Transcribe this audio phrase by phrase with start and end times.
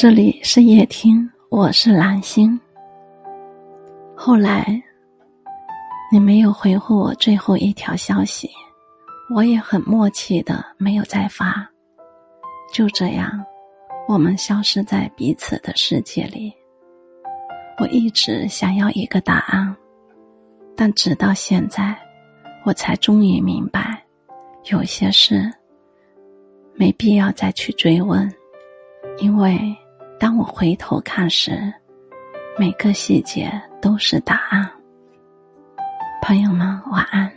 [0.00, 2.56] 这里是夜听，我是蓝星。
[4.14, 4.80] 后来
[6.12, 8.48] 你没有回复我最后一条消息，
[9.34, 11.68] 我也很默契的没有再发。
[12.72, 13.44] 就这样，
[14.06, 16.54] 我们消失在彼此的世界里。
[17.80, 19.76] 我一直想要一个答案，
[20.76, 21.98] 但直到现在，
[22.64, 24.00] 我才终于明白，
[24.70, 25.52] 有些事
[26.74, 28.32] 没必要再去追问，
[29.18, 29.76] 因为。
[30.18, 31.72] 当我回头看时，
[32.58, 33.50] 每个细节
[33.80, 34.68] 都是答案。
[36.20, 37.30] 朋友们，晚安。